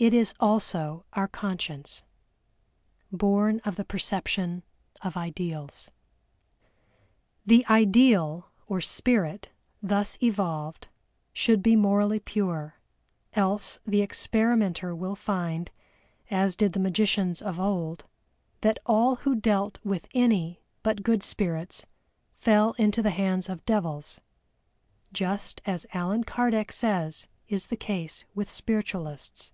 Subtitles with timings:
[0.00, 2.04] It is also our Conscience,
[3.10, 4.62] born of the perception
[5.02, 5.90] of Ideals.
[7.44, 9.50] The Ideal or Spirit
[9.82, 10.86] thus evolved
[11.32, 12.76] should be morally pure,
[13.34, 15.68] else the experimenter will find,
[16.30, 18.04] as did the magicians of old,
[18.60, 21.86] that all who dealt with any but good spirits,
[22.36, 24.20] fell into the hands of devils,
[25.12, 29.50] just as ALLAN KARDEC says is the case with Spiritualists.